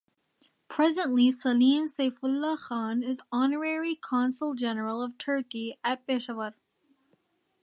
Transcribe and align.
Presently 0.67 1.29
Salim 1.29 1.85
Saifullah 1.85 2.57
khan 2.57 3.03
is 3.03 3.21
Honorary 3.31 3.93
Consul 3.93 4.55
General 4.55 5.03
of 5.03 5.15
Turkey, 5.19 5.77
at 5.83 6.07
Peshawar. 6.07 6.55